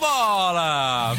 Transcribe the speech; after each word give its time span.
bola! 0.00 1.14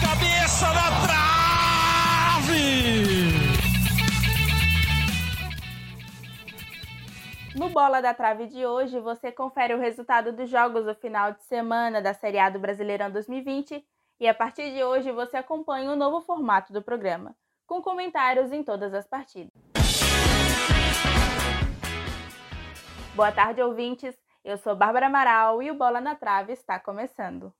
Cabeça 0.00 0.66
na 0.74 0.90
trave! 1.06 1.32
No 7.54 7.68
Bola 7.68 8.02
da 8.02 8.12
Trave 8.12 8.48
de 8.48 8.66
hoje, 8.66 8.98
você 8.98 9.30
confere 9.30 9.74
o 9.74 9.78
resultado 9.78 10.32
dos 10.32 10.50
jogos 10.50 10.84
do 10.84 10.94
final 10.96 11.32
de 11.32 11.44
semana 11.44 12.02
da 12.02 12.12
Série 12.12 12.40
A 12.40 12.50
do 12.50 12.58
Brasileirão 12.58 13.10
2020 13.12 13.86
e 14.18 14.28
a 14.28 14.34
partir 14.34 14.72
de 14.72 14.82
hoje 14.82 15.12
você 15.12 15.36
acompanha 15.36 15.92
o 15.92 15.96
novo 15.96 16.20
formato 16.20 16.72
do 16.72 16.82
programa, 16.82 17.36
com 17.64 17.80
comentários 17.80 18.50
em 18.50 18.64
todas 18.64 18.92
as 18.92 19.06
partidas. 19.06 19.61
Boa 23.14 23.30
tarde, 23.30 23.60
ouvintes. 23.60 24.14
Eu 24.42 24.56
sou 24.56 24.74
Bárbara 24.74 25.06
Amaral 25.06 25.62
e 25.62 25.70
o 25.70 25.74
Bola 25.74 26.00
na 26.00 26.14
Trave 26.14 26.54
está 26.54 26.80
começando. 26.80 27.52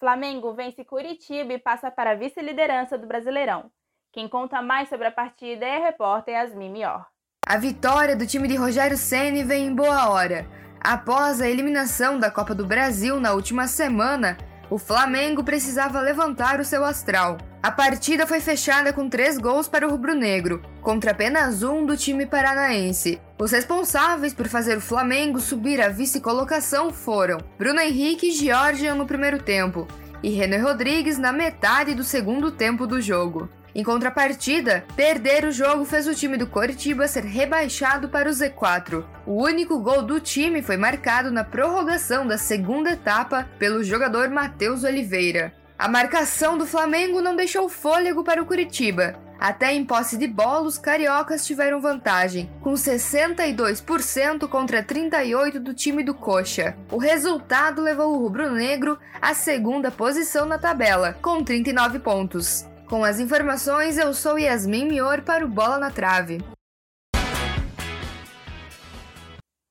Flamengo 0.00 0.52
vence 0.52 0.84
Curitiba 0.84 1.52
e 1.52 1.58
passa 1.60 1.92
para 1.92 2.10
a 2.10 2.14
vice-liderança 2.16 2.98
do 2.98 3.06
Brasileirão. 3.06 3.70
Quem 4.12 4.28
conta 4.28 4.60
mais 4.60 4.88
sobre 4.88 5.06
a 5.06 5.12
partida 5.12 5.64
é 5.64 5.76
a 5.76 5.84
repórter 5.86 6.34
Yasmin 6.34 6.70
Mior. 6.70 7.06
A 7.46 7.56
vitória 7.56 8.16
do 8.16 8.26
time 8.26 8.48
de 8.48 8.56
Rogério 8.56 8.96
Ceni 8.96 9.44
vem 9.44 9.66
em 9.66 9.74
boa 9.74 10.08
hora. 10.10 10.44
Após 10.80 11.40
a 11.40 11.48
eliminação 11.48 12.18
da 12.18 12.28
Copa 12.28 12.52
do 12.52 12.66
Brasil 12.66 13.20
na 13.20 13.32
última 13.32 13.68
semana, 13.68 14.36
o 14.68 14.76
Flamengo 14.76 15.44
precisava 15.44 16.00
levantar 16.00 16.58
o 16.58 16.64
seu 16.64 16.84
astral. 16.84 17.38
A 17.64 17.70
partida 17.70 18.26
foi 18.26 18.40
fechada 18.40 18.92
com 18.92 19.08
três 19.08 19.38
gols 19.38 19.66
para 19.66 19.88
o 19.88 19.90
rubro-negro, 19.90 20.60
contra 20.82 21.12
apenas 21.12 21.62
um 21.62 21.86
do 21.86 21.96
time 21.96 22.26
paranaense. 22.26 23.18
Os 23.38 23.52
responsáveis 23.52 24.34
por 24.34 24.46
fazer 24.48 24.76
o 24.76 24.82
Flamengo 24.82 25.40
subir 25.40 25.80
à 25.80 25.88
vice-colocação 25.88 26.92
foram 26.92 27.38
Bruno 27.56 27.80
Henrique 27.80 28.28
e 28.28 28.32
Georgian 28.32 28.96
no 28.96 29.06
primeiro 29.06 29.38
tempo, 29.38 29.88
e 30.22 30.28
René 30.28 30.58
Rodrigues 30.58 31.16
na 31.16 31.32
metade 31.32 31.94
do 31.94 32.04
segundo 32.04 32.50
tempo 32.50 32.86
do 32.86 33.00
jogo. 33.00 33.48
Em 33.74 33.82
contrapartida, 33.82 34.84
perder 34.94 35.46
o 35.46 35.50
jogo 35.50 35.86
fez 35.86 36.06
o 36.06 36.14
time 36.14 36.36
do 36.36 36.46
Coritiba 36.46 37.08
ser 37.08 37.24
rebaixado 37.24 38.10
para 38.10 38.28
o 38.28 38.32
Z4. 38.32 39.02
O 39.24 39.42
único 39.42 39.80
gol 39.80 40.02
do 40.02 40.20
time 40.20 40.60
foi 40.60 40.76
marcado 40.76 41.30
na 41.30 41.42
prorrogação 41.42 42.26
da 42.26 42.36
segunda 42.36 42.90
etapa 42.90 43.48
pelo 43.58 43.82
jogador 43.82 44.28
Matheus 44.28 44.84
Oliveira. 44.84 45.63
A 45.76 45.88
marcação 45.88 46.56
do 46.56 46.66
Flamengo 46.66 47.20
não 47.20 47.34
deixou 47.34 47.68
fôlego 47.68 48.22
para 48.22 48.40
o 48.40 48.46
Curitiba. 48.46 49.18
Até 49.40 49.72
em 49.72 49.84
posse 49.84 50.16
de 50.16 50.28
bola, 50.28 50.68
os 50.68 50.78
cariocas 50.78 51.44
tiveram 51.44 51.80
vantagem, 51.80 52.48
com 52.62 52.74
62% 52.74 54.48
contra 54.48 54.84
38% 54.84 55.58
do 55.58 55.74
time 55.74 56.04
do 56.04 56.14
Coxa. 56.14 56.76
O 56.92 56.96
resultado 56.96 57.82
levou 57.82 58.14
o 58.14 58.18
rubro-negro 58.18 58.96
à 59.20 59.34
segunda 59.34 59.90
posição 59.90 60.46
na 60.46 60.58
tabela, 60.58 61.14
com 61.20 61.42
39 61.42 61.98
pontos. 61.98 62.64
Com 62.88 63.02
as 63.02 63.18
informações, 63.18 63.98
eu 63.98 64.14
sou 64.14 64.38
Yasmin 64.38 64.86
Mior 64.86 65.22
para 65.22 65.44
o 65.44 65.48
Bola 65.48 65.78
na 65.78 65.90
Trave. 65.90 66.38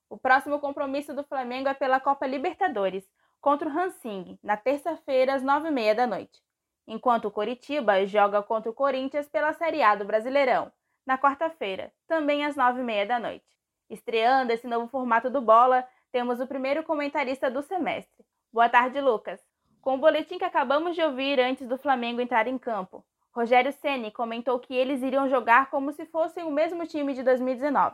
O 0.10 0.18
próximo 0.18 0.60
compromisso 0.60 1.14
do 1.16 1.24
Flamengo 1.24 1.70
é 1.70 1.74
pela 1.74 2.02
Copa 2.02 2.28
Libertadores, 2.28 3.06
contra 3.44 3.68
o 3.68 3.78
Hansing, 3.78 4.40
na 4.42 4.56
terça-feira, 4.56 5.34
às 5.34 5.44
nove 5.44 5.68
e 5.68 5.72
meia 5.72 5.94
da 5.94 6.08
noite. 6.08 6.42
Enquanto 6.88 7.26
o 7.26 7.32
Coritiba 7.32 8.06
joga 8.06 8.42
contra 8.42 8.72
o 8.72 8.74
Corinthians 8.74 9.28
pela 9.28 9.52
Série 9.52 9.84
A 9.84 9.96
do 9.96 10.06
Brasileirão, 10.06 10.72
na 11.06 11.18
quarta-feira, 11.18 11.92
também 12.08 12.46
às 12.46 12.56
nove 12.56 12.80
e 12.80 12.84
meia 12.86 13.06
da 13.06 13.20
noite. 13.20 13.46
Estreando 13.90 14.54
esse 14.54 14.66
novo 14.66 14.88
formato 14.88 15.30
do 15.30 15.42
Bola, 15.42 15.86
temos 16.10 16.40
o 16.40 16.48
primeiro 16.48 16.84
comentarista 16.84 17.52
do 17.52 17.62
semestre. 17.62 18.26
Boa 18.50 18.70
tarde, 18.70 19.02
Lucas. 19.02 19.42
Com 19.82 19.96
o 19.96 19.98
boletim 19.98 20.38
que 20.38 20.46
acabamos 20.46 20.96
de 20.96 21.02
ouvir 21.02 21.38
antes 21.38 21.68
do 21.68 21.78
Flamengo 21.78 22.22
entrar 22.22 22.48
em 22.48 22.58
campo, 22.58 23.04
Rogério 23.34 23.74
Ceni 23.74 24.10
comentou 24.10 24.58
que 24.58 24.74
eles 24.74 25.04
iriam 25.04 25.28
jogar 25.28 25.70
como 25.70 25.92
se 25.92 26.06
fossem 26.06 26.46
o 26.46 26.52
mesmo 26.52 26.88
time 26.88 27.14
de 27.14 27.22
2019. 27.22 27.94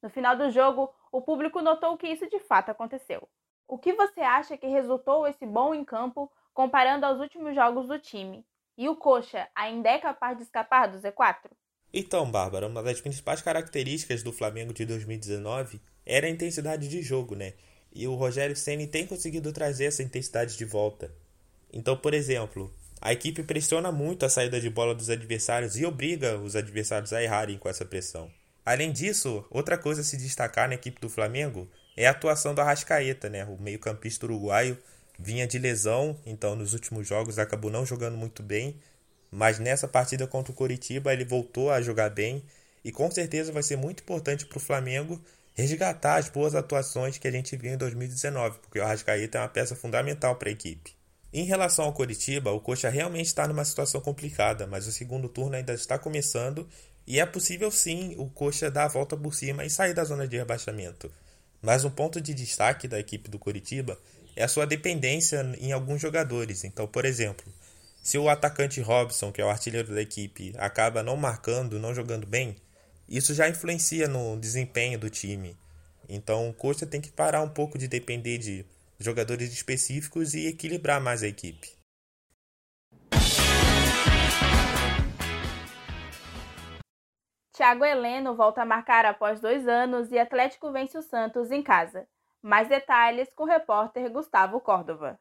No 0.00 0.08
final 0.08 0.36
do 0.36 0.50
jogo, 0.50 0.88
o 1.10 1.20
público 1.20 1.60
notou 1.60 1.96
que 1.96 2.06
isso 2.06 2.30
de 2.30 2.38
fato 2.38 2.70
aconteceu. 2.70 3.28
O 3.66 3.78
que 3.78 3.94
você 3.94 4.20
acha 4.20 4.56
que 4.56 4.66
resultou 4.66 5.26
esse 5.26 5.46
bom 5.46 5.74
em 5.74 5.84
campo 5.84 6.30
comparando 6.52 7.06
aos 7.06 7.18
últimos 7.18 7.54
jogos 7.54 7.88
do 7.88 7.98
time? 7.98 8.44
E 8.76 8.88
o 8.88 8.96
Coxa 8.96 9.48
ainda 9.54 9.88
é 9.88 9.98
capaz 9.98 10.36
de 10.36 10.42
escapar 10.42 10.88
do 10.88 10.98
Z4? 10.98 11.50
Então, 11.92 12.30
Bárbara, 12.30 12.66
uma 12.66 12.82
das 12.82 13.00
principais 13.00 13.40
características 13.40 14.22
do 14.22 14.32
Flamengo 14.32 14.74
de 14.74 14.84
2019 14.84 15.80
era 16.04 16.26
a 16.26 16.30
intensidade 16.30 16.88
de 16.88 17.00
jogo, 17.02 17.34
né? 17.34 17.54
E 17.92 18.06
o 18.08 18.14
Rogério 18.14 18.56
Ceni 18.56 18.86
tem 18.86 19.06
conseguido 19.06 19.52
trazer 19.52 19.86
essa 19.86 20.02
intensidade 20.02 20.58
de 20.58 20.64
volta. 20.64 21.14
Então, 21.72 21.96
por 21.96 22.12
exemplo, 22.12 22.74
a 23.00 23.12
equipe 23.12 23.42
pressiona 23.44 23.92
muito 23.92 24.26
a 24.26 24.28
saída 24.28 24.60
de 24.60 24.68
bola 24.68 24.94
dos 24.94 25.08
adversários 25.08 25.76
e 25.76 25.86
obriga 25.86 26.36
os 26.38 26.56
adversários 26.56 27.12
a 27.12 27.22
errarem 27.22 27.58
com 27.58 27.68
essa 27.68 27.84
pressão. 27.84 28.30
Além 28.66 28.92
disso, 28.92 29.46
outra 29.50 29.78
coisa 29.78 30.00
a 30.00 30.04
se 30.04 30.16
destacar 30.16 30.68
na 30.68 30.74
equipe 30.74 31.00
do 31.00 31.08
Flamengo 31.08 31.68
é 31.96 32.06
a 32.06 32.10
atuação 32.10 32.54
do 32.54 32.60
Arrascaeta, 32.60 33.28
né? 33.28 33.44
O 33.44 33.60
meio-campista 33.60 34.26
uruguaio 34.26 34.76
vinha 35.18 35.46
de 35.46 35.58
lesão, 35.58 36.18
então 36.26 36.56
nos 36.56 36.72
últimos 36.72 37.06
jogos 37.06 37.38
acabou 37.38 37.70
não 37.70 37.86
jogando 37.86 38.16
muito 38.16 38.42
bem, 38.42 38.76
mas 39.30 39.58
nessa 39.58 39.86
partida 39.86 40.26
contra 40.26 40.52
o 40.52 40.54
Coritiba 40.54 41.12
ele 41.12 41.24
voltou 41.24 41.70
a 41.70 41.80
jogar 41.80 42.10
bem 42.10 42.42
e 42.84 42.92
com 42.92 43.10
certeza 43.10 43.52
vai 43.52 43.62
ser 43.62 43.76
muito 43.76 44.02
importante 44.02 44.44
para 44.46 44.58
o 44.58 44.60
Flamengo 44.60 45.20
resgatar 45.54 46.16
as 46.16 46.28
boas 46.28 46.54
atuações 46.54 47.16
que 47.16 47.28
a 47.28 47.30
gente 47.30 47.56
viu 47.56 47.72
em 47.72 47.76
2019, 47.76 48.58
porque 48.58 48.78
o 48.78 48.82
Arrascaeta 48.82 49.38
é 49.38 49.40
uma 49.40 49.48
peça 49.48 49.76
fundamental 49.76 50.36
para 50.36 50.48
a 50.48 50.52
equipe. 50.52 50.92
Em 51.32 51.44
relação 51.44 51.84
ao 51.84 51.92
Coritiba, 51.92 52.52
o 52.52 52.60
Coxa 52.60 52.88
realmente 52.88 53.26
está 53.26 53.48
numa 53.48 53.64
situação 53.64 54.00
complicada, 54.00 54.66
mas 54.66 54.86
o 54.86 54.92
segundo 54.92 55.28
turno 55.28 55.56
ainda 55.56 55.72
está 55.72 55.98
começando 55.98 56.68
e 57.06 57.18
é 57.18 57.26
possível 57.26 57.70
sim 57.70 58.14
o 58.18 58.28
Coxa 58.28 58.70
dar 58.70 58.84
a 58.84 58.88
volta 58.88 59.16
por 59.16 59.34
cima 59.34 59.64
e 59.64 59.70
sair 59.70 59.94
da 59.94 60.04
zona 60.04 60.28
de 60.28 60.36
rebaixamento. 60.36 61.10
Mas 61.64 61.82
um 61.82 61.90
ponto 61.90 62.20
de 62.20 62.34
destaque 62.34 62.86
da 62.86 63.00
equipe 63.00 63.30
do 63.30 63.38
Coritiba 63.38 63.98
é 64.36 64.44
a 64.44 64.48
sua 64.48 64.66
dependência 64.66 65.40
em 65.58 65.72
alguns 65.72 65.98
jogadores. 65.98 66.62
Então, 66.62 66.86
por 66.86 67.06
exemplo, 67.06 67.50
se 68.02 68.18
o 68.18 68.28
atacante 68.28 68.82
Robson, 68.82 69.32
que 69.32 69.40
é 69.40 69.44
o 69.46 69.48
artilheiro 69.48 69.94
da 69.94 70.02
equipe, 70.02 70.52
acaba 70.58 71.02
não 71.02 71.16
marcando, 71.16 71.78
não 71.78 71.94
jogando 71.94 72.26
bem, 72.26 72.54
isso 73.08 73.32
já 73.32 73.48
influencia 73.48 74.06
no 74.06 74.38
desempenho 74.38 74.98
do 74.98 75.08
time. 75.08 75.56
Então, 76.06 76.50
o 76.50 76.52
Coxa 76.52 76.84
tem 76.84 77.00
que 77.00 77.10
parar 77.10 77.40
um 77.40 77.48
pouco 77.48 77.78
de 77.78 77.88
depender 77.88 78.36
de 78.36 78.66
jogadores 79.00 79.50
específicos 79.50 80.34
e 80.34 80.46
equilibrar 80.46 81.00
mais 81.00 81.22
a 81.22 81.28
equipe. 81.28 81.73
Thiago 87.54 87.84
Heleno 87.84 88.34
volta 88.34 88.62
a 88.62 88.64
marcar 88.64 89.06
após 89.06 89.40
dois 89.40 89.68
anos 89.68 90.10
e 90.10 90.18
Atlético 90.18 90.72
vence 90.72 90.98
o 90.98 91.02
Santos 91.02 91.52
em 91.52 91.62
casa. 91.62 92.04
Mais 92.42 92.68
detalhes 92.68 93.32
com 93.32 93.44
o 93.44 93.46
repórter 93.46 94.10
Gustavo 94.10 94.58
Córdova. 94.58 95.20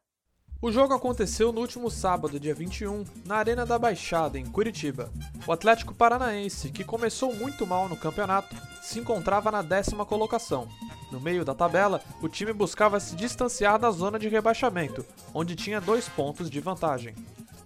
O 0.60 0.72
jogo 0.72 0.96
aconteceu 0.96 1.52
no 1.52 1.62
último 1.62 1.92
sábado, 1.92 2.40
dia 2.40 2.56
21, 2.56 3.04
na 3.24 3.36
Arena 3.36 3.68
da 3.68 3.78
Baixada, 3.78 4.40
em 4.40 4.50
Curitiba. 4.50 5.12
O 5.46 5.52
Atlético 5.52 5.94
Paranaense, 5.94 6.72
que 6.72 6.84
começou 6.84 7.36
muito 7.36 7.68
mal 7.68 7.88
no 7.88 7.98
campeonato, 7.98 8.56
se 8.82 9.00
encontrava 9.00 9.52
na 9.52 9.62
décima 9.62 10.04
colocação. 10.04 10.68
No 11.12 11.20
meio 11.20 11.46
da 11.46 11.54
tabela, 11.54 12.02
o 12.20 12.28
time 12.28 12.52
buscava 12.52 13.00
se 13.00 13.16
distanciar 13.16 13.78
da 13.78 13.92
zona 13.92 14.18
de 14.18 14.28
rebaixamento, 14.28 15.06
onde 15.36 15.56
tinha 15.56 15.80
dois 15.80 16.10
pontos 16.10 16.50
de 16.50 16.60
vantagem. 16.60 17.14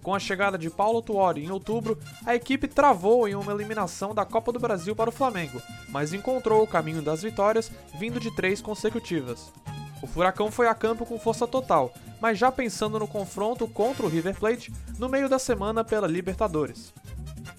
Com 0.08 0.14
a 0.14 0.18
chegada 0.18 0.56
de 0.56 0.70
Paulo 0.70 1.02
Tuori 1.02 1.44
em 1.44 1.50
outubro, 1.50 1.98
a 2.24 2.34
equipe 2.34 2.66
travou 2.66 3.28
em 3.28 3.34
uma 3.34 3.52
eliminação 3.52 4.14
da 4.14 4.24
Copa 4.24 4.50
do 4.50 4.58
Brasil 4.58 4.96
para 4.96 5.10
o 5.10 5.12
Flamengo, 5.12 5.60
mas 5.90 6.14
encontrou 6.14 6.62
o 6.62 6.66
caminho 6.66 7.02
das 7.02 7.22
vitórias 7.22 7.70
vindo 7.98 8.18
de 8.18 8.34
três 8.34 8.62
consecutivas. 8.62 9.52
O 10.00 10.06
Furacão 10.06 10.50
foi 10.50 10.66
a 10.66 10.74
campo 10.74 11.04
com 11.04 11.18
força 11.18 11.46
total, 11.46 11.92
mas 12.22 12.38
já 12.38 12.50
pensando 12.50 12.98
no 12.98 13.06
confronto 13.06 13.68
contra 13.68 14.06
o 14.06 14.08
River 14.08 14.34
Plate 14.34 14.72
no 14.98 15.10
meio 15.10 15.28
da 15.28 15.38
semana 15.38 15.84
pela 15.84 16.06
Libertadores. 16.06 16.90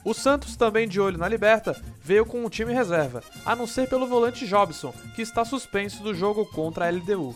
O 0.03 0.15
Santos, 0.15 0.55
também 0.55 0.87
de 0.87 0.99
olho 0.99 1.19
na 1.19 1.29
Liberta, 1.29 1.79
veio 2.01 2.25
com 2.25 2.43
um 2.43 2.49
time 2.49 2.73
reserva, 2.73 3.21
a 3.45 3.55
não 3.55 3.67
ser 3.67 3.87
pelo 3.87 4.07
volante 4.07 4.47
Jobson, 4.47 4.91
que 5.15 5.21
está 5.21 5.45
suspenso 5.45 6.01
do 6.01 6.15
jogo 6.15 6.43
contra 6.47 6.87
a 6.87 6.89
LDU. 6.89 7.35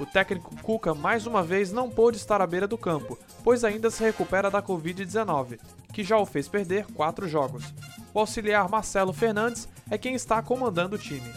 O 0.00 0.06
técnico 0.06 0.54
Cuca 0.62 0.94
mais 0.94 1.26
uma 1.26 1.42
vez 1.42 1.72
não 1.72 1.90
pôde 1.90 2.18
estar 2.18 2.40
à 2.40 2.46
beira 2.46 2.68
do 2.68 2.78
campo, 2.78 3.18
pois 3.42 3.64
ainda 3.64 3.90
se 3.90 4.02
recupera 4.02 4.50
da 4.50 4.62
Covid-19, 4.62 5.58
que 5.92 6.04
já 6.04 6.16
o 6.16 6.24
fez 6.24 6.46
perder 6.46 6.86
quatro 6.94 7.26
jogos. 7.26 7.74
O 8.14 8.20
auxiliar 8.20 8.68
Marcelo 8.68 9.12
Fernandes 9.12 9.68
é 9.90 9.98
quem 9.98 10.14
está 10.14 10.40
comandando 10.40 10.94
o 10.94 10.98
time. 10.98 11.32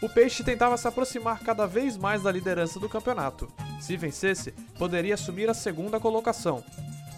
O 0.00 0.08
Peixe 0.08 0.44
tentava 0.44 0.76
se 0.76 0.86
aproximar 0.86 1.40
cada 1.40 1.66
vez 1.66 1.96
mais 1.96 2.22
da 2.22 2.30
liderança 2.30 2.78
do 2.78 2.88
campeonato. 2.88 3.48
Se 3.80 3.96
vencesse, 3.96 4.52
poderia 4.78 5.14
assumir 5.14 5.50
a 5.50 5.54
segunda 5.54 5.98
colocação. 5.98 6.62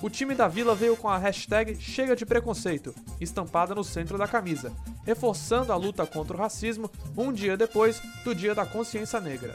O 0.00 0.08
time 0.08 0.34
da 0.34 0.46
Vila 0.46 0.74
veio 0.74 0.96
com 0.96 1.08
a 1.08 1.18
hashtag 1.18 1.74
Chega 1.80 2.14
de 2.14 2.24
Preconceito, 2.24 2.94
estampada 3.20 3.74
no 3.74 3.82
centro 3.82 4.16
da 4.16 4.28
camisa, 4.28 4.72
reforçando 5.04 5.72
a 5.72 5.76
luta 5.76 6.06
contra 6.06 6.36
o 6.36 6.40
racismo 6.40 6.90
um 7.16 7.32
dia 7.32 7.56
depois 7.56 8.00
do 8.24 8.34
Dia 8.34 8.54
da 8.54 8.64
Consciência 8.64 9.20
Negra. 9.20 9.54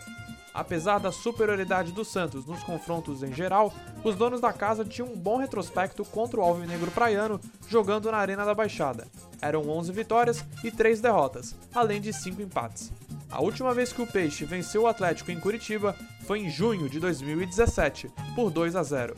Apesar 0.54 1.00
da 1.00 1.12
superioridade 1.12 1.92
do 1.92 2.04
Santos 2.04 2.46
nos 2.46 2.62
confrontos 2.64 3.24
em 3.24 3.34
geral, 3.34 3.74
os 4.04 4.16
donos 4.16 4.42
da 4.42 4.52
casa 4.52 4.84
tinham 4.84 5.08
um 5.08 5.18
bom 5.18 5.38
retrospecto 5.38 6.04
contra 6.04 6.40
o 6.40 6.44
Alvinegro 6.44 6.92
Praiano 6.92 7.40
jogando 7.68 8.12
na 8.12 8.18
Arena 8.18 8.44
da 8.44 8.54
Baixada. 8.54 9.08
Eram 9.42 9.70
11 9.70 9.92
vitórias 9.92 10.46
e 10.64 10.70
3 10.70 11.00
derrotas, 11.00 11.56
além 11.74 12.02
de 12.02 12.12
5 12.12 12.42
empates. 12.42 12.92
A 13.32 13.42
última 13.42 13.74
vez 13.74 13.94
que 13.94 14.02
o 14.02 14.08
Peixe 14.08 14.44
venceu 14.44 14.82
o 14.82 14.88
Atlético 14.88 15.32
em 15.32 15.40
Curitiba 15.40 15.96
foi 16.28 16.40
em 16.40 16.50
junho 16.50 16.90
de 16.90 17.00
2017, 17.00 18.12
por 18.36 18.52
2 18.52 18.76
a 18.76 18.84
0. 18.84 19.16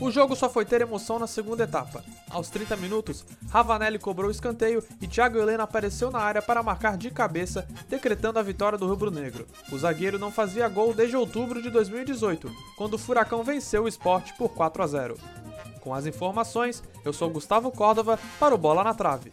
O 0.00 0.10
jogo 0.10 0.34
só 0.34 0.48
foi 0.48 0.64
ter 0.64 0.80
emoção 0.80 1.18
na 1.18 1.26
segunda 1.26 1.64
etapa. 1.64 2.04
Aos 2.30 2.48
30 2.48 2.76
minutos, 2.76 3.24
Ravanelli 3.50 3.98
cobrou 3.98 4.28
o 4.28 4.32
escanteio 4.32 4.82
e 5.00 5.06
Thiago 5.06 5.38
Helena 5.38 5.62
apareceu 5.62 6.10
na 6.10 6.18
área 6.18 6.42
para 6.42 6.62
marcar 6.62 6.96
de 6.96 7.10
cabeça, 7.10 7.66
decretando 7.88 8.38
a 8.38 8.42
vitória 8.42 8.76
do 8.78 8.88
rubro-negro. 8.88 9.46
O 9.70 9.78
zagueiro 9.78 10.18
não 10.18 10.32
fazia 10.32 10.68
gol 10.68 10.92
desde 10.92 11.16
outubro 11.16 11.62
de 11.62 11.70
2018, 11.70 12.50
quando 12.76 12.94
o 12.94 12.98
Furacão 12.98 13.44
venceu 13.44 13.84
o 13.84 13.88
esporte 13.88 14.34
por 14.34 14.48
4 14.50 14.82
a 14.82 14.86
0. 14.86 15.18
Com 15.80 15.94
as 15.94 16.06
informações, 16.06 16.82
eu 17.04 17.12
sou 17.12 17.30
Gustavo 17.30 17.70
Córdova 17.70 18.18
para 18.38 18.54
o 18.54 18.58
Bola 18.58 18.84
na 18.84 18.94
Trave. 18.94 19.30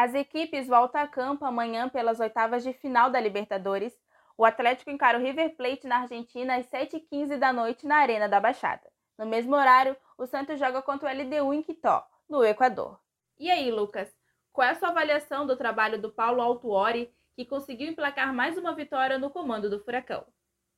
As 0.00 0.14
equipes 0.14 0.68
voltam 0.68 1.00
a 1.00 1.08
campo 1.08 1.44
amanhã 1.44 1.88
pelas 1.88 2.20
oitavas 2.20 2.62
de 2.62 2.72
final 2.72 3.10
da 3.10 3.18
Libertadores. 3.18 3.92
O 4.36 4.44
Atlético 4.44 4.92
encara 4.92 5.18
o 5.18 5.20
River 5.20 5.56
Plate 5.56 5.88
na 5.88 6.02
Argentina 6.02 6.54
às 6.54 6.68
7h15 6.68 7.36
da 7.36 7.52
noite 7.52 7.84
na 7.84 7.96
Arena 7.96 8.28
da 8.28 8.38
Baixada. 8.38 8.88
No 9.18 9.26
mesmo 9.26 9.56
horário, 9.56 9.96
o 10.16 10.24
Santos 10.24 10.56
joga 10.56 10.80
contra 10.82 11.08
o 11.08 11.12
LDU 11.12 11.52
em 11.52 11.64
Quito, 11.64 12.00
no 12.28 12.44
Equador. 12.44 13.00
E 13.40 13.50
aí, 13.50 13.72
Lucas, 13.72 14.08
qual 14.52 14.68
é 14.68 14.70
a 14.70 14.74
sua 14.76 14.90
avaliação 14.90 15.44
do 15.44 15.56
trabalho 15.56 16.00
do 16.00 16.12
Paulo 16.12 16.42
Altuori, 16.42 17.12
que 17.34 17.44
conseguiu 17.44 17.88
emplacar 17.88 18.32
mais 18.32 18.56
uma 18.56 18.76
vitória 18.76 19.18
no 19.18 19.30
comando 19.30 19.68
do 19.68 19.80
Furacão? 19.80 20.24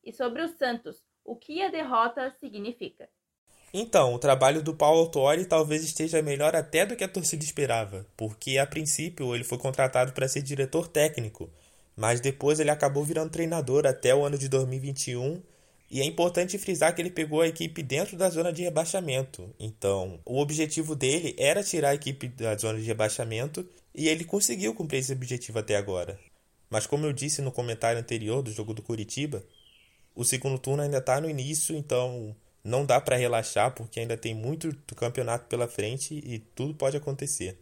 E 0.03 0.15
sobre 0.15 0.41
o 0.41 0.49
Santos, 0.49 1.05
o 1.23 1.37
que 1.37 1.63
a 1.63 1.69
derrota 1.69 2.31
significa? 2.41 3.07
Então, 3.73 4.15
o 4.15 4.19
trabalho 4.19 4.63
do 4.63 4.75
Paulo 4.75 5.01
Autori 5.01 5.45
talvez 5.45 5.85
esteja 5.85 6.21
melhor 6.21 6.57
até 6.57 6.85
do 6.85 6.97
que 6.97 7.05
a 7.05 7.09
torcida 7.09 7.45
esperava, 7.45 8.05
porque 8.17 8.59
a 8.59 8.67
princípio 8.67 9.33
ele 9.33 9.45
foi 9.45 9.59
contratado 9.59 10.13
para 10.13 10.27
ser 10.27 10.43
diretor 10.43 10.89
técnico, 10.89 11.49
mas 11.97 12.21
depois 12.21 12.59
ele 12.59 12.71
acabou 12.71 13.05
virando 13.05 13.31
treinador 13.31 13.87
até 13.87 14.13
o 14.13 14.25
ano 14.25 14.37
de 14.37 14.49
2021. 14.49 15.41
E 15.89 16.01
é 16.01 16.05
importante 16.05 16.59
frisar 16.59 16.95
que 16.95 17.03
ele 17.03 17.11
pegou 17.11 17.41
a 17.41 17.49
equipe 17.49 17.83
dentro 17.83 18.17
da 18.17 18.29
zona 18.29 18.53
de 18.53 18.63
rebaixamento. 18.63 19.49
Então, 19.59 20.21
o 20.25 20.41
objetivo 20.41 20.97
dele 20.97 21.35
era 21.39 21.63
tirar 21.63 21.91
a 21.91 21.95
equipe 21.95 22.29
da 22.29 22.57
zona 22.57 22.79
de 22.79 22.85
rebaixamento 22.85 23.69
e 23.95 24.09
ele 24.09 24.25
conseguiu 24.25 24.75
cumprir 24.75 24.99
esse 24.99 25.13
objetivo 25.13 25.59
até 25.59 25.77
agora. 25.77 26.19
Mas, 26.69 26.87
como 26.87 27.07
eu 27.07 27.13
disse 27.13 27.43
no 27.43 27.53
comentário 27.53 28.01
anterior 28.01 28.43
do 28.43 28.53
jogo 28.53 28.73
do 28.73 28.83
Curitiba, 28.83 29.45
o 30.15 30.25
segundo 30.25 30.59
turno 30.59 30.83
ainda 30.83 30.99
está 30.99 31.21
no 31.21 31.29
início, 31.29 31.77
então 31.77 32.35
não 32.63 32.85
dá 32.85 33.01
para 33.01 33.17
relaxar 33.17 33.73
porque 33.73 34.01
ainda 34.01 34.17
tem 34.17 34.35
muito 34.35 34.73
do 34.73 34.95
campeonato 34.95 35.47
pela 35.47 35.67
frente 35.67 36.15
e 36.15 36.39
tudo 36.39 36.75
pode 36.75 36.97
acontecer. 36.97 37.59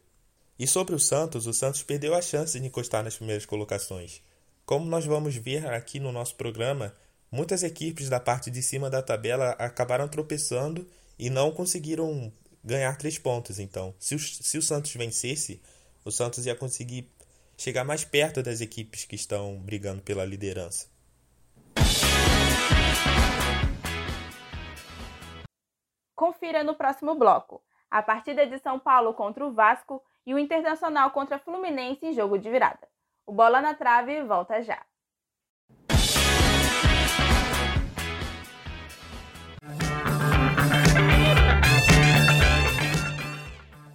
E 0.59 0.67
sobre 0.67 0.95
o 0.95 0.99
Santos, 0.99 1.47
o 1.47 1.53
Santos 1.53 1.83
perdeu 1.83 2.15
a 2.15 2.23
chance 2.23 2.59
de 2.59 2.67
encostar 2.67 3.05
nas 3.05 3.17
primeiras 3.17 3.47
colocações. 3.47 4.21
Como 4.67 4.87
nós 4.87 5.07
vamos 5.07 5.37
ver 5.37 5.67
aqui 5.69 6.01
no 6.01 6.11
nosso 6.11 6.35
programa, 6.35 6.95
muitas 7.31 7.63
equipes 7.63 8.09
da 8.09 8.19
parte 8.19 8.51
de 8.51 8.63
cima 8.63 8.91
da 8.91 9.01
tabela 9.01 9.51
acabaram 9.53 10.09
tropeçando 10.09 10.87
e 11.19 11.31
não 11.31 11.53
conseguiram 11.53 12.33
ganhar 12.65 12.97
três 12.97 13.19
pontos. 13.19 13.59
Então, 13.59 13.95
se 13.99 14.15
o, 14.15 14.19
se 14.19 14.59
o 14.59 14.63
Santos 14.63 14.93
vencesse, 14.93 15.61
o 16.05 16.11
Santos 16.11 16.45
ia 16.45 16.57
conseguir 16.57 17.09
chegar 17.57 17.85
mais 17.85 18.05
perto 18.05 18.43
das 18.43 18.61
equipes 18.61 19.05
que 19.05 19.17
estão 19.17 19.59
brigando 19.61 20.03
pela 20.03 20.25
liderança. 20.25 20.87
Confira 26.19 26.65
no 26.65 26.75
próximo 26.75 27.15
bloco 27.15 27.63
a 27.89 28.03
partida 28.03 28.45
de 28.45 28.59
São 28.59 28.77
Paulo 28.77 29.15
contra 29.15 29.47
o 29.47 29.53
Vasco 29.53 30.03
e 30.27 30.35
o 30.35 30.39
Internacional 30.39 31.13
contra 31.13 31.39
Fluminense 31.39 32.07
em 32.07 32.13
jogo 32.13 32.37
de 32.37 32.51
virada. 32.51 32.89
O 33.25 33.33
Bola 33.33 33.61
na 33.61 33.73
Trave 33.73 34.25
volta 34.25 34.61
já. 34.61 34.85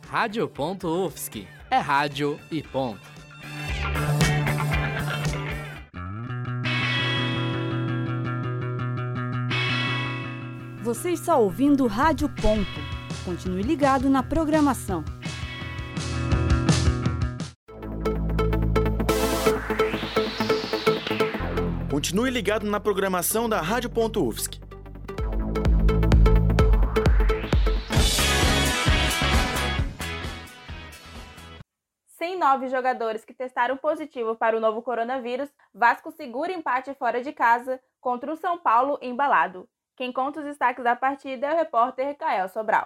Rádio.UFSC 0.08 1.46
é 1.70 1.78
rádio 1.78 2.40
e 2.50 2.64
ponto. 2.64 3.13
Você 10.94 11.10
está 11.10 11.36
ouvindo 11.36 11.88
Rádio 11.88 12.30
Ponto. 12.30 12.70
Continue 13.26 13.64
ligado 13.64 14.12
na 14.12 14.22
programação. 14.22 15.04
Continue 21.90 22.30
ligado 22.30 22.68
na 22.68 22.80
programação 22.80 23.50
da 23.50 23.60
Rádio 23.60 23.90
Ponto 23.90 24.24
UFSC. 24.24 24.62
Sem 32.06 32.38
nove 32.38 32.68
jogadores 32.68 33.26
que 33.26 33.34
testaram 33.34 33.78
positivo 33.78 34.36
para 34.36 34.56
o 34.56 34.60
novo 34.60 34.84
coronavírus, 34.84 35.50
Vasco 35.74 36.12
segura 36.12 36.54
empate 36.54 36.94
fora 36.94 37.20
de 37.24 37.32
casa 37.32 37.82
contra 38.00 38.32
o 38.32 38.38
São 38.38 38.60
Paulo 38.60 39.00
embalado. 39.02 39.68
Quem 40.04 40.12
conta 40.12 40.42
os 40.42 40.46
destaques 40.46 40.84
da 40.84 40.98
partida 40.98 41.48
é 41.48 41.54
o 41.54 41.58
repórter 41.58 42.18
Kael 42.18 42.50
Sobral. 42.50 42.86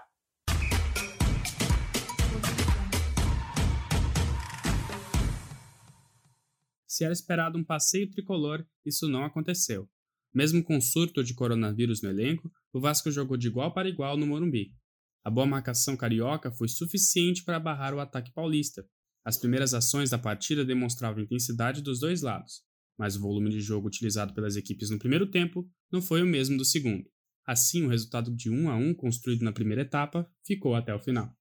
Se 6.86 7.04
era 7.04 7.12
esperado 7.12 7.58
um 7.58 7.64
passeio 7.64 8.08
tricolor, 8.12 8.64
isso 8.86 9.08
não 9.08 9.26
aconteceu. 9.26 9.90
Mesmo 10.32 10.64
com 10.64 10.80
surto 10.80 11.24
de 11.24 11.34
coronavírus 11.34 12.04
no 12.04 12.10
elenco, 12.12 12.52
o 12.72 12.80
Vasco 12.80 13.10
jogou 13.10 13.36
de 13.36 13.48
igual 13.48 13.74
para 13.74 13.90
igual 13.90 14.16
no 14.16 14.28
Morumbi. 14.28 14.76
A 15.24 15.32
boa 15.32 15.48
marcação 15.48 15.98
carioca 15.98 16.52
foi 16.52 16.68
suficiente 16.68 17.44
para 17.44 17.60
barrar 17.60 17.96
o 17.96 18.00
ataque 18.00 18.32
paulista. 18.32 18.88
As 19.26 19.40
primeiras 19.40 19.74
ações 19.74 20.12
da 20.12 20.20
partida 20.20 20.64
demonstravam 20.64 21.24
intensidade 21.24 21.82
dos 21.82 22.00
dois 22.00 22.22
lados, 22.22 22.62
mas 22.98 23.16
o 23.16 23.22
volume 23.22 23.50
de 23.50 23.62
jogo 23.62 23.88
utilizado 23.88 24.34
pelas 24.34 24.56
equipes 24.56 24.90
no 24.90 24.98
primeiro 24.98 25.28
tempo 25.28 25.70
não 25.92 26.02
foi 26.02 26.22
o 26.22 26.26
mesmo 26.26 26.58
do 26.58 26.66
segundo. 26.66 27.10
Assim, 27.46 27.86
o 27.86 27.90
resultado 27.90 28.36
de 28.36 28.50
1 28.50 28.70
a 28.70 28.76
1 28.76 28.94
construído 28.96 29.44
na 29.44 29.54
primeira 29.54 29.84
etapa 29.84 30.30
ficou 30.46 30.76
até 30.76 30.94
o 30.94 31.00
final. 31.00 31.34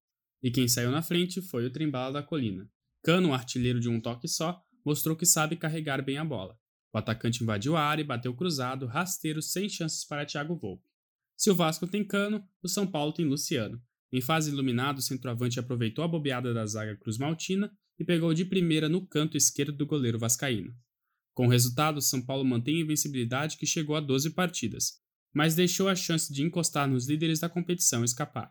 E 0.43 0.51
quem 0.51 0.69
saiu 0.69 0.91
na 0.91 1.03
frente 1.03 1.41
foi 1.43 1.67
o 1.67 1.71
Trembala 1.71 2.13
da 2.13 2.23
Colina. 2.23 2.69
Cano, 3.03 3.33
artilheiro 3.33 3.81
de 3.81 3.89
um 3.89 4.01
toque 4.01 4.29
só, 4.29 4.61
mostrou 4.85 5.17
que 5.17 5.27
sabe 5.27 5.57
carregar 5.57 6.05
bem 6.05 6.19
a 6.19 6.25
bola. 6.25 6.57
O 6.93 6.99
atacante 6.99 7.43
invadiu 7.43 7.77
a 7.77 7.83
área 7.83 8.03
e 8.03 8.07
bateu 8.07 8.33
cruzado, 8.35 8.87
rasteiro, 8.87 9.43
sem 9.43 9.69
chances 9.69 10.05
para 10.05 10.25
Thiago 10.25 10.57
Volpe. 10.57 10.89
Se 11.37 11.51
o 11.51 11.55
Vasco 11.55 11.87
tem 11.87 12.07
Cano, 12.07 12.43
o 12.63 12.69
São 12.69 12.87
Paulo 12.87 13.13
tem 13.13 13.27
Luciano. 13.27 13.83
Em 14.13 14.21
fase 14.21 14.51
iluminada, 14.51 14.99
o 14.99 15.03
centroavante 15.03 15.59
aproveitou 15.59 16.05
a 16.05 16.09
bobeada 16.09 16.55
da 16.55 16.65
zaga 16.65 16.97
Cruz 16.97 17.19
Maltina 17.19 17.71
e 17.99 18.05
pegou 18.05 18.33
de 18.33 18.45
primeira 18.45 18.89
no 18.89 19.07
canto 19.07 19.37
esquerdo 19.37 19.77
do 19.77 19.87
goleiro 19.87 20.19
vascaíno. 20.19 20.73
Com 21.37 21.47
o 21.47 21.51
resultado, 21.51 22.01
São 22.01 22.25
Paulo 22.25 22.43
mantém 22.47 22.79
a 22.79 22.81
invencibilidade 22.81 23.59
que 23.59 23.67
chegou 23.67 23.95
a 23.95 24.01
12 24.01 24.31
partidas, 24.31 24.95
mas 25.35 25.55
deixou 25.55 25.87
a 25.87 25.95
chance 25.95 26.33
de 26.33 26.43
encostar 26.43 26.89
nos 26.89 27.07
líderes 27.07 27.41
da 27.41 27.47
competição 27.47 28.03
escapar. 28.03 28.51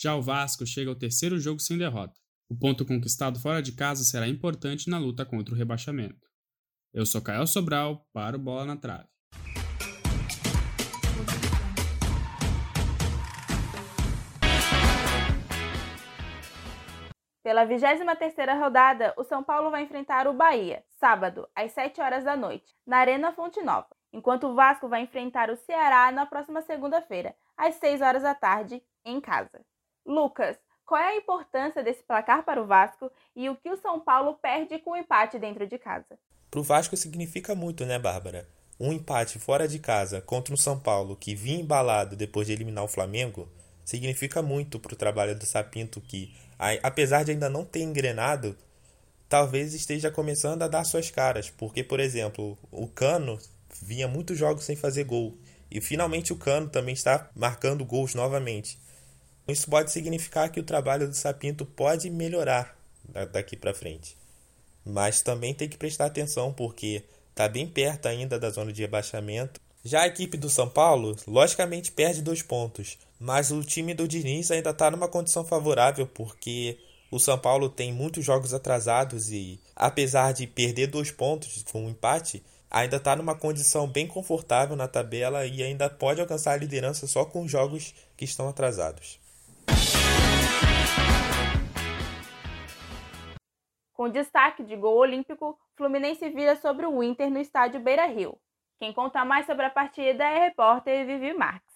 Já 0.00 0.16
o 0.16 0.22
Vasco 0.22 0.66
chega 0.66 0.88
ao 0.88 0.96
terceiro 0.96 1.38
jogo 1.38 1.60
sem 1.60 1.76
derrota. 1.76 2.18
O 2.48 2.56
ponto 2.56 2.86
conquistado 2.86 3.38
fora 3.38 3.60
de 3.60 3.72
casa 3.72 4.02
será 4.02 4.26
importante 4.26 4.88
na 4.88 4.98
luta 4.98 5.26
contra 5.26 5.54
o 5.54 5.58
rebaixamento. 5.58 6.26
Eu 6.90 7.04
sou 7.04 7.20
Caio 7.20 7.46
Sobral, 7.46 8.08
para 8.14 8.38
o 8.38 8.40
Bola 8.40 8.64
na 8.64 8.78
Trave. 8.78 9.11
Pela 17.52 17.66
23ª 17.66 18.58
rodada, 18.58 19.12
o 19.14 19.24
São 19.24 19.44
Paulo 19.44 19.70
vai 19.70 19.82
enfrentar 19.82 20.26
o 20.26 20.32
Bahia, 20.32 20.82
sábado, 20.98 21.46
às 21.54 21.70
7 21.72 22.00
horas 22.00 22.24
da 22.24 22.34
noite, 22.34 22.74
na 22.86 22.96
Arena 22.96 23.30
Fonte 23.30 23.60
Nova, 23.60 23.94
enquanto 24.10 24.46
o 24.46 24.54
Vasco 24.54 24.88
vai 24.88 25.02
enfrentar 25.02 25.50
o 25.50 25.56
Ceará 25.58 26.10
na 26.10 26.24
próxima 26.24 26.62
segunda-feira, 26.62 27.36
às 27.54 27.74
6 27.74 28.00
horas 28.00 28.22
da 28.22 28.34
tarde, 28.34 28.82
em 29.04 29.20
casa. 29.20 29.60
Lucas, 30.06 30.56
qual 30.86 30.98
é 30.98 31.08
a 31.08 31.16
importância 31.18 31.82
desse 31.82 32.02
placar 32.02 32.42
para 32.42 32.62
o 32.62 32.66
Vasco 32.66 33.12
e 33.36 33.50
o 33.50 33.56
que 33.56 33.68
o 33.68 33.76
São 33.76 34.00
Paulo 34.00 34.38
perde 34.40 34.78
com 34.78 34.92
o 34.92 34.96
empate 34.96 35.38
dentro 35.38 35.66
de 35.66 35.76
casa? 35.76 36.18
Para 36.50 36.60
o 36.60 36.62
Vasco 36.64 36.96
significa 36.96 37.54
muito, 37.54 37.84
né, 37.84 37.98
Bárbara? 37.98 38.48
um 38.80 38.94
empate 38.94 39.38
fora 39.38 39.68
de 39.68 39.78
casa 39.78 40.22
contra 40.22 40.54
o 40.54 40.58
São 40.58 40.80
Paulo, 40.80 41.14
que 41.14 41.34
vinha 41.34 41.60
embalado 41.60 42.16
depois 42.16 42.46
de 42.46 42.54
eliminar 42.54 42.82
o 42.82 42.88
Flamengo, 42.88 43.46
significa 43.84 44.42
muito 44.42 44.78
para 44.78 44.94
o 44.94 44.96
trabalho 44.96 45.38
do 45.38 45.44
Sapinto, 45.44 46.00
que, 46.00 46.34
apesar 46.82 47.24
de 47.24 47.32
ainda 47.32 47.50
não 47.50 47.64
ter 47.64 47.80
engrenado, 47.80 48.56
talvez 49.28 49.74
esteja 49.74 50.10
começando 50.10 50.62
a 50.62 50.68
dar 50.68 50.84
suas 50.84 51.10
caras, 51.10 51.50
porque, 51.50 51.82
por 51.82 51.98
exemplo, 51.98 52.56
o 52.70 52.86
Cano 52.86 53.38
vinha 53.80 54.06
muitos 54.06 54.38
jogos 54.38 54.64
sem 54.64 54.76
fazer 54.76 55.04
gol, 55.04 55.36
e 55.70 55.80
finalmente 55.80 56.32
o 56.32 56.36
Cano 56.36 56.68
também 56.68 56.94
está 56.94 57.30
marcando 57.34 57.84
gols 57.84 58.14
novamente. 58.14 58.78
Isso 59.48 59.68
pode 59.68 59.90
significar 59.90 60.50
que 60.50 60.60
o 60.60 60.64
trabalho 60.64 61.08
do 61.08 61.14
Sapinto 61.14 61.66
pode 61.66 62.08
melhorar 62.10 62.76
daqui 63.32 63.56
para 63.56 63.74
frente. 63.74 64.16
Mas 64.84 65.22
também 65.22 65.54
tem 65.54 65.68
que 65.68 65.76
prestar 65.76 66.06
atenção 66.06 66.52
porque 66.52 67.02
está 67.30 67.48
bem 67.48 67.66
perto 67.66 68.06
ainda 68.06 68.38
da 68.38 68.50
zona 68.50 68.72
de 68.72 68.82
rebaixamento. 68.82 69.60
Já 69.84 70.02
a 70.02 70.06
equipe 70.06 70.36
do 70.36 70.48
São 70.48 70.68
Paulo, 70.68 71.16
logicamente, 71.26 71.90
perde 71.90 72.22
dois 72.22 72.40
pontos, 72.40 72.96
mas 73.18 73.50
o 73.50 73.64
time 73.64 73.92
do 73.92 74.06
Diniz 74.06 74.48
ainda 74.52 74.70
está 74.70 74.88
numa 74.88 75.08
condição 75.08 75.44
favorável 75.44 76.06
porque 76.06 76.78
o 77.10 77.18
São 77.18 77.36
Paulo 77.36 77.68
tem 77.68 77.92
muitos 77.92 78.24
jogos 78.24 78.54
atrasados 78.54 79.32
e, 79.32 79.60
apesar 79.74 80.32
de 80.34 80.46
perder 80.46 80.86
dois 80.86 81.10
pontos 81.10 81.64
com 81.64 81.86
um 81.86 81.90
empate, 81.90 82.44
ainda 82.70 82.96
está 82.96 83.16
numa 83.16 83.34
condição 83.34 83.88
bem 83.88 84.06
confortável 84.06 84.76
na 84.76 84.86
tabela 84.86 85.44
e 85.44 85.64
ainda 85.64 85.90
pode 85.90 86.20
alcançar 86.20 86.52
a 86.52 86.56
liderança 86.56 87.08
só 87.08 87.24
com 87.24 87.42
os 87.42 87.50
jogos 87.50 87.92
que 88.16 88.24
estão 88.24 88.48
atrasados. 88.48 89.18
Com 93.92 94.08
destaque 94.08 94.62
de 94.62 94.76
gol 94.76 94.96
olímpico, 94.96 95.58
Fluminense 95.76 96.30
vira 96.30 96.54
sobre 96.54 96.86
o 96.86 97.02
Inter 97.02 97.28
no 97.28 97.40
estádio 97.40 97.80
Beira-Rio. 97.80 98.38
Quem 98.82 98.92
conta 98.92 99.24
mais 99.24 99.46
sobre 99.46 99.64
a 99.64 99.70
partida 99.70 100.24
é 100.24 100.38
a 100.38 100.44
repórter 100.46 101.06
Vivi 101.06 101.32
Marques. 101.32 101.71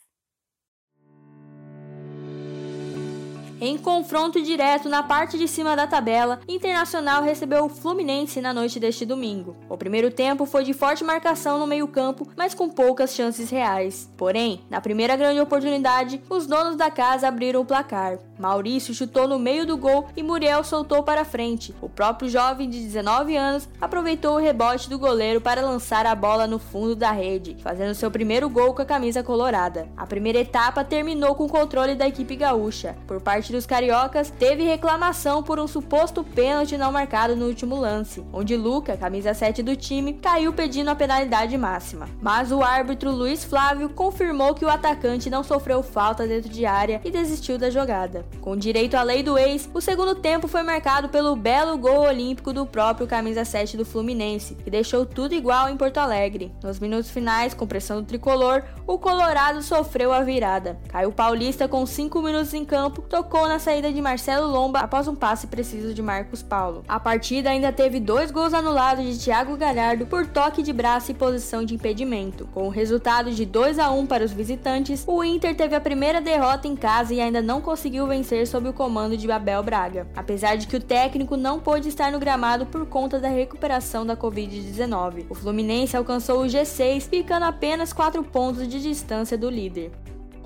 Em 3.59 3.79
confronto 3.79 4.43
direto 4.43 4.87
na 4.87 5.03
parte 5.03 5.39
de 5.39 5.49
cima 5.49 5.75
da 5.75 5.87
tabela, 5.87 6.41
Internacional 6.47 7.23
recebeu 7.23 7.65
o 7.65 7.69
Fluminense 7.71 8.39
na 8.39 8.53
noite 8.53 8.79
deste 8.79 9.07
domingo. 9.07 9.57
O 9.67 9.79
primeiro 9.79 10.11
tempo 10.11 10.45
foi 10.45 10.63
de 10.63 10.75
forte 10.75 11.03
marcação 11.03 11.59
no 11.59 11.67
meio-campo, 11.67 12.29
mas 12.37 12.53
com 12.53 12.69
poucas 12.69 13.15
chances 13.15 13.49
reais. 13.49 14.11
Porém, 14.15 14.61
na 14.69 14.79
primeira 14.79 15.17
grande 15.17 15.41
oportunidade, 15.41 16.21
os 16.29 16.47
donos 16.47 16.77
da 16.77 16.91
casa 16.91 17.29
abriram 17.29 17.63
o 17.63 17.65
placar. 17.65 18.19
Maurício 18.39 18.93
chutou 18.93 19.27
no 19.27 19.39
meio 19.39 19.67
do 19.67 19.79
gol 19.79 20.07
e 20.15 20.23
Muriel 20.23 20.63
soltou 20.63 21.03
para 21.03 21.25
frente. 21.25 21.75
O 21.81 21.89
próprio 21.89 22.29
jovem 22.29 22.69
de 22.69 22.79
19 22.81 23.35
anos 23.37 23.67
aproveitou 23.81 24.35
o 24.35 24.41
rebote 24.41 24.91
do 24.91 24.99
goleiro 24.99 25.41
para 25.41 25.63
lançar 25.63 26.05
a 26.05 26.15
bola 26.15 26.47
no 26.47 26.59
fundo 26.59 26.95
da 26.95 27.11
rede, 27.11 27.57
fazendo 27.63 27.95
seu 27.95 28.11
primeiro 28.11 28.51
gol 28.51 28.75
com 28.75 28.83
a 28.83 28.87
camisa 28.87 29.23
colorada. 29.23 29.89
A 29.97 30.07
primeira 30.07 30.41
etapa 30.41 30.85
terminou 30.85 31.35
com 31.35 31.45
o 31.45 31.49
controle 31.49 31.95
da 31.95 32.07
equipe 32.07 32.37
gaúcha. 32.37 32.95
Por 33.07 33.21
parte 33.21 33.46
parte 33.47 33.53
dos 33.53 33.67
cariocas, 33.67 34.31
teve 34.31 34.65
reclamação 34.65 35.43
por 35.43 35.61
um 35.61 35.67
suposto 35.67 36.25
pênalti 36.25 36.77
não 36.77 36.91
marcado 36.91 37.37
no 37.37 37.47
último 37.47 37.77
lance, 37.77 38.25
onde 38.33 38.57
Luca, 38.57 38.97
camisa 38.97 39.35
7 39.35 39.63
do 39.63 39.77
time, 39.77 40.15
caiu 40.15 40.53
pedindo 40.53 40.91
a 40.91 40.97
penalidade 40.97 41.57
máxima. 41.57 42.09
Mas 42.21 42.51
o 42.51 42.63
árbitro 42.63 43.11
Luiz 43.11 43.45
Flávio 43.45 43.89
confirmou 43.89 44.55
que 44.55 44.65
o 44.65 44.69
atacante 44.69 45.31
não 45.31 45.45
sofreu 45.45 45.83
falta 45.83 46.27
dentro 46.27 46.51
de 46.51 46.67
área 46.67 47.01
e 47.05 47.11
desistiu 47.11 47.57
da 47.57 47.71
jogada. 47.71 48.25
Com 48.41 48.57
direito 48.57 48.97
à 48.97 49.03
lei 49.03 49.23
do 49.23 49.39
ex, 49.39 49.69
o 49.73 49.81
segundo 49.81 50.17
tempo 50.17 50.49
foi 50.49 50.63
marcado 50.63 51.09
pelo 51.09 51.37
belo 51.37 51.79
gol 51.79 52.01
olímpico 52.01 52.53
do 52.53 52.67
próprio 52.67 53.07
camisa 53.07 53.45
7 53.45 53.77
do 53.77 53.85
Fluminense, 53.85 54.57
que 54.57 54.71
deixou 54.71 55.07
tudo 55.07 55.35
igual 55.35 55.69
em 55.69 55.77
Porto 55.77 55.99
Alegre. 55.99 56.53
Nos 56.63 56.81
minutos 56.81 57.11
finais, 57.11 57.55
com 57.55 57.67
pressão 57.67 58.01
do 58.01 58.07
tricolor, 58.07 58.65
o 58.87 58.99
Colorado 58.99 59.63
sofreu 59.63 60.13
a 60.13 60.23
virada. 60.23 60.79
Caio 60.89 61.13
Paulista, 61.13 61.69
com 61.69 61.85
5 61.87 62.21
minutos 62.23 62.55
em 62.55 62.65
campo, 62.65 63.03
tocou 63.03 63.36
tocou 63.37 63.49
na 63.49 63.59
saída 63.59 63.93
de 63.93 64.01
Marcelo 64.01 64.51
Lomba 64.51 64.79
após 64.79 65.07
um 65.07 65.15
passe 65.15 65.47
preciso 65.47 65.93
de 65.93 66.01
Marcos 66.01 66.43
Paulo. 66.43 66.83
A 66.89 66.99
partida 66.99 67.51
ainda 67.51 67.71
teve 67.71 68.01
dois 68.01 68.31
gols 68.31 68.55
anulados 68.55 69.05
de 69.05 69.23
Thiago 69.23 69.59
Galhardo 69.59 70.07
por 70.07 70.27
toque 70.27 70.63
de 70.63 70.73
braço 70.73 71.11
e 71.11 71.15
posição 71.15 71.63
de 71.63 71.75
impedimento. 71.75 72.49
Com 72.55 72.67
o 72.67 72.71
resultado 72.71 73.31
de 73.31 73.45
2 73.45 73.79
a 73.79 73.91
1 73.91 74.07
para 74.07 74.25
os 74.25 74.33
visitantes, 74.33 75.05
o 75.07 75.23
Inter 75.23 75.55
teve 75.55 75.75
a 75.75 75.81
primeira 75.81 76.19
derrota 76.19 76.67
em 76.67 76.75
casa 76.75 77.13
e 77.13 77.21
ainda 77.21 77.43
não 77.43 77.61
conseguiu 77.61 78.07
vencer 78.07 78.47
sob 78.47 78.71
o 78.71 78.73
comando 78.73 79.19
de 79.19 79.31
Abel 79.31 79.63
Braga, 79.63 80.07
apesar 80.17 80.57
de 80.57 80.67
que 80.67 80.77
o 80.77 80.83
técnico 80.83 81.37
não 81.37 81.61
pôde 81.61 81.91
estar 81.91 82.11
no 82.11 82.19
gramado 82.19 82.65
por 82.65 82.87
conta 82.87 83.21
da 83.21 83.29
recuperação 83.29 84.07
da 84.07 84.17
Covid-19. 84.17 85.27
O 85.29 85.35
Fluminense 85.35 85.95
alcançou 85.95 86.41
o 86.43 86.47
G6, 86.47 87.03
ficando 87.03 87.45
apenas 87.45 87.93
4 87.93 88.25
pontos 88.25 88.67
de 88.67 88.81
distância 88.81 89.37
do 89.37 89.51
líder. 89.51 89.93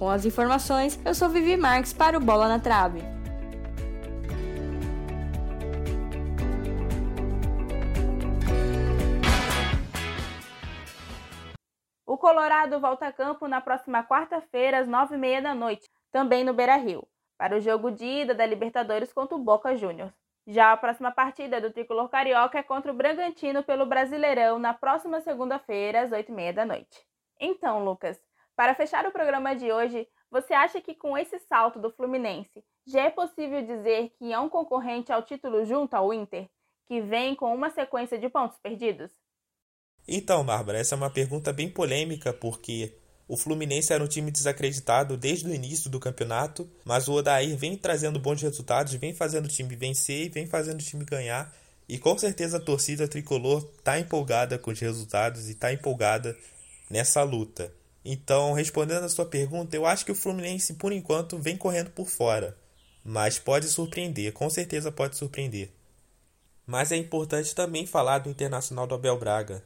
Com 0.01 0.09
as 0.09 0.25
informações, 0.25 0.99
eu 1.05 1.15
sou 1.15 1.29
Vivi 1.29 1.59
Marques 1.59 1.93
para 1.93 2.17
o 2.17 2.21
Bola 2.23 2.49
na 2.49 2.59
Trave. 2.59 3.03
O 12.07 12.17
Colorado 12.17 12.81
volta 12.81 13.09
a 13.09 13.13
campo 13.13 13.47
na 13.47 13.61
próxima 13.61 14.03
quarta-feira, 14.03 14.79
às 14.79 14.89
nove 14.89 15.17
e 15.17 15.19
meia 15.19 15.43
da 15.43 15.55
noite, 15.55 15.87
também 16.11 16.45
no 16.45 16.55
Beira-Rio, 16.55 17.07
para 17.37 17.59
o 17.59 17.61
jogo 17.61 17.91
de 17.91 18.07
ida 18.07 18.35
da 18.35 18.47
Libertadores 18.47 19.13
contra 19.13 19.37
o 19.37 19.45
Boca 19.45 19.77
Juniors. 19.77 20.15
Já 20.47 20.73
a 20.73 20.79
próxima 20.79 21.13
partida 21.13 21.61
do 21.61 21.71
tricolor 21.71 22.09
carioca 22.09 22.59
é 22.59 22.63
contra 22.63 22.91
o 22.91 22.97
Bragantino 22.97 23.63
pelo 23.63 23.85
Brasileirão 23.85 24.59
na 24.59 24.73
próxima 24.73 25.21
segunda-feira, 25.21 26.01
às 26.01 26.11
oito 26.11 26.33
e 26.33 26.35
meia 26.35 26.55
da 26.55 26.65
noite. 26.65 27.05
Então, 27.39 27.85
Lucas, 27.85 28.19
para 28.61 28.75
fechar 28.75 29.07
o 29.07 29.11
programa 29.11 29.57
de 29.57 29.73
hoje, 29.73 30.07
você 30.31 30.53
acha 30.53 30.83
que 30.83 30.95
com 30.95 31.17
esse 31.17 31.39
salto 31.49 31.79
do 31.79 31.91
Fluminense 31.91 32.63
já 32.87 33.07
é 33.07 33.09
possível 33.09 33.65
dizer 33.65 34.13
que 34.19 34.35
é 34.35 34.39
um 34.39 34.51
concorrente 34.51 35.11
ao 35.11 35.23
título 35.23 35.65
junto 35.65 35.95
ao 35.95 36.13
Inter, 36.13 36.47
que 36.87 37.01
vem 37.01 37.35
com 37.35 37.55
uma 37.55 37.71
sequência 37.71 38.19
de 38.19 38.29
pontos 38.29 38.59
perdidos? 38.59 39.11
Então, 40.07 40.45
Bárbara, 40.45 40.77
essa 40.77 40.95
é 40.95 40.99
uma 40.99 41.09
pergunta 41.09 41.55
bem 41.55 41.71
polêmica 41.71 42.35
porque 42.35 42.95
o 43.27 43.35
Fluminense 43.35 43.95
era 43.95 44.05
um 44.05 44.07
time 44.07 44.31
desacreditado 44.31 45.17
desde 45.17 45.49
o 45.49 45.55
início 45.55 45.89
do 45.89 45.99
campeonato, 45.99 46.71
mas 46.85 47.09
o 47.09 47.15
Odair 47.15 47.57
vem 47.57 47.79
trazendo 47.79 48.21
bons 48.21 48.43
resultados, 48.43 48.93
vem 48.93 49.15
fazendo 49.15 49.47
o 49.47 49.51
time 49.51 49.75
vencer 49.75 50.27
e 50.27 50.29
vem 50.29 50.47
fazendo 50.47 50.81
o 50.81 50.85
time 50.85 51.07
ganhar. 51.07 51.51
E 51.89 51.99
com 51.99 52.19
certeza 52.19 52.59
a 52.59 52.63
torcida 52.63 53.09
tricolor 53.09 53.67
está 53.79 53.99
empolgada 53.99 54.59
com 54.59 54.71
os 54.71 54.79
resultados 54.79 55.49
e 55.49 55.53
está 55.53 55.73
empolgada 55.73 56.37
nessa 56.91 57.23
luta. 57.23 57.80
Então, 58.05 58.53
respondendo 58.53 59.05
a 59.05 59.09
sua 59.09 59.27
pergunta, 59.27 59.77
eu 59.77 59.85
acho 59.85 60.05
que 60.05 60.13
o 60.13 60.15
Fluminense, 60.15 60.75
por 60.75 60.93
enquanto, 60.93 61.39
vem 61.39 61.57
correndo 61.57 61.91
por 61.91 62.09
fora. 62.09 62.57
Mas 63.05 63.39
pode 63.39 63.69
surpreender, 63.69 64.33
com 64.33 64.49
certeza 64.49 64.91
pode 64.91 65.17
surpreender. 65.17 65.71
Mas 66.67 66.93
é 66.93 66.97
importante 66.97 67.55
também 67.55 67.87
falar 67.87 68.19
do 68.19 68.31
Internacional 68.31 68.87
do 68.87 68.95
Abel 68.95 69.19
Braga. 69.19 69.65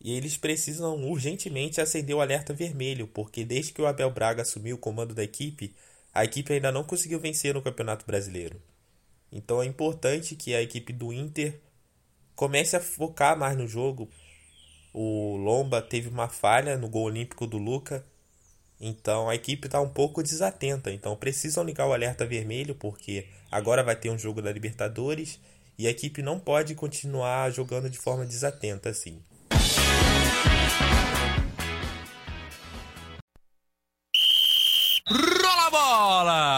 E 0.00 0.16
eles 0.16 0.36
precisam 0.36 1.02
urgentemente 1.04 1.80
acender 1.80 2.14
o 2.14 2.20
alerta 2.20 2.52
vermelho, 2.52 3.06
porque 3.08 3.44
desde 3.44 3.72
que 3.72 3.82
o 3.82 3.86
Abel 3.86 4.10
Braga 4.10 4.42
assumiu 4.42 4.76
o 4.76 4.78
comando 4.78 5.14
da 5.14 5.24
equipe, 5.24 5.74
a 6.12 6.24
equipe 6.24 6.52
ainda 6.52 6.70
não 6.70 6.84
conseguiu 6.84 7.18
vencer 7.18 7.54
no 7.54 7.62
Campeonato 7.62 8.06
Brasileiro. 8.06 8.60
Então 9.32 9.62
é 9.62 9.66
importante 9.66 10.36
que 10.36 10.54
a 10.54 10.62
equipe 10.62 10.92
do 10.92 11.12
Inter 11.12 11.60
comece 12.34 12.76
a 12.76 12.80
focar 12.80 13.36
mais 13.36 13.56
no 13.56 13.66
jogo, 13.66 14.08
o 14.98 15.36
Lomba 15.36 15.82
teve 15.82 16.08
uma 16.08 16.26
falha 16.26 16.78
no 16.78 16.88
gol 16.88 17.04
olímpico 17.04 17.46
do 17.46 17.58
Luca. 17.58 18.02
Então 18.80 19.28
a 19.28 19.34
equipe 19.34 19.68
está 19.68 19.78
um 19.78 19.90
pouco 19.90 20.22
desatenta. 20.22 20.90
Então 20.90 21.14
precisam 21.14 21.62
ligar 21.62 21.86
o 21.86 21.92
alerta 21.92 22.24
vermelho 22.24 22.74
porque 22.74 23.26
agora 23.52 23.84
vai 23.84 23.94
ter 23.94 24.08
um 24.08 24.18
jogo 24.18 24.40
da 24.40 24.50
Libertadores 24.50 25.38
e 25.78 25.86
a 25.86 25.90
equipe 25.90 26.22
não 26.22 26.40
pode 26.40 26.74
continuar 26.74 27.50
jogando 27.50 27.90
de 27.90 27.98
forma 27.98 28.24
desatenta 28.24 28.88
assim. 28.88 29.20
Rola 35.06 35.70
bola! 35.70 36.55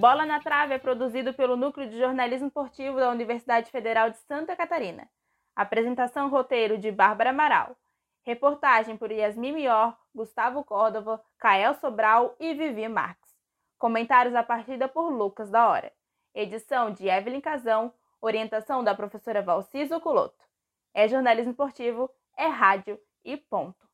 Bola 0.00 0.24
na 0.24 0.40
Trave 0.40 0.72
é 0.72 0.78
produzido 0.78 1.34
pelo 1.34 1.58
Núcleo 1.58 1.86
de 1.86 1.98
Jornalismo 1.98 2.46
Esportivo 2.46 2.98
da 2.98 3.10
Universidade 3.10 3.70
Federal 3.70 4.08
de 4.08 4.16
Santa 4.20 4.56
Catarina. 4.56 5.06
Apresentação 5.54 6.30
roteiro 6.30 6.78
de 6.78 6.90
Bárbara 6.90 7.28
Amaral. 7.28 7.76
Reportagem 8.22 8.96
por 8.96 9.12
Yasmin 9.12 9.52
Mior, 9.52 9.94
Gustavo 10.14 10.64
Córdova, 10.64 11.22
Kael 11.36 11.74
Sobral 11.74 12.34
e 12.40 12.54
Vivi 12.54 12.88
Marques. 12.88 13.30
Comentários 13.76 14.32
da 14.32 14.42
partida 14.42 14.88
por 14.88 15.10
Lucas 15.10 15.50
da 15.50 15.68
Hora. 15.68 15.92
Edição 16.34 16.90
de 16.90 17.06
Evelyn 17.06 17.42
Casão. 17.42 17.92
Orientação 18.22 18.82
da 18.82 18.94
professora 18.94 19.42
Valciso 19.42 20.00
Culoto. 20.00 20.46
É 20.94 21.06
jornalismo 21.08 21.50
esportivo, 21.50 22.08
é 22.38 22.46
rádio 22.46 22.98
e 23.22 23.36
ponto. 23.36 23.89